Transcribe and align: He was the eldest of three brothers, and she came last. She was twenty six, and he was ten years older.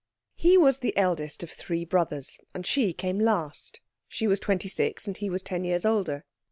He 0.33 0.57
was 0.57 0.79
the 0.79 0.97
eldest 0.97 1.43
of 1.43 1.51
three 1.51 1.85
brothers, 1.85 2.39
and 2.55 2.65
she 2.65 2.91
came 2.91 3.19
last. 3.19 3.79
She 4.07 4.25
was 4.25 4.39
twenty 4.39 4.67
six, 4.67 5.05
and 5.05 5.15
he 5.15 5.29
was 5.29 5.43
ten 5.43 5.63
years 5.63 5.85
older. 5.85 6.25